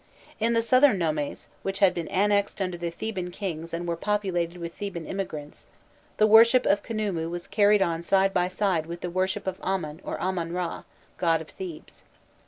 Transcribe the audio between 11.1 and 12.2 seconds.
god of Thebes.